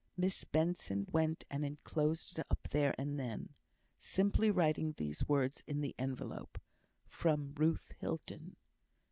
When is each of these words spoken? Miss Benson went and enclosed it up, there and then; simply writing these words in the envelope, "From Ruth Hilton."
Miss 0.17 0.43
Benson 0.45 1.05
went 1.11 1.45
and 1.51 1.63
enclosed 1.63 2.39
it 2.39 2.47
up, 2.49 2.69
there 2.71 2.95
and 2.99 3.19
then; 3.19 3.49
simply 3.99 4.49
writing 4.49 4.93
these 4.97 5.29
words 5.29 5.63
in 5.67 5.81
the 5.81 5.93
envelope, 5.99 6.57
"From 7.07 7.53
Ruth 7.53 7.93
Hilton." 7.99 8.55